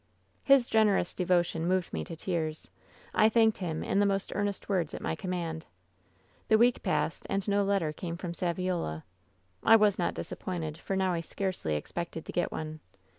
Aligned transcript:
* 0.27 0.43
"His 0.51 0.65
generous 0.65 1.13
devotion 1.13 1.67
moved 1.67 1.93
me 1.93 2.03
to 2.05 2.15
tears. 2.15 2.71
I 3.13 3.29
thanked 3.29 3.59
him 3.59 3.83
in 3.83 3.99
the 3.99 4.05
most 4.07 4.31
earnest 4.33 4.67
words 4.67 4.95
at 4.95 5.01
my 5.03 5.13
command. 5.15 5.67
"The 6.47 6.57
week 6.57 6.81
passed, 6.81 7.27
and 7.29 7.47
no 7.47 7.63
letter 7.63 7.93
came 7.93 8.17
from 8.17 8.33
Saviola. 8.33 9.03
I 9.63 9.75
was 9.75 9.99
not 9.99 10.15
disappointed, 10.15 10.79
for 10.79 10.95
now 10.95 11.13
I 11.13 11.21
scarcely 11.21 11.75
expected 11.75 12.25
to 12.25 12.31
get 12.31 12.51
one. 12.51 12.79